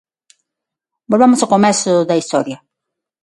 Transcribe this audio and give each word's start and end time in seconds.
Volvamos 1.11 1.39
ao 1.41 1.51
comezo 1.55 1.93
da 2.09 2.19
historia. 2.21 2.57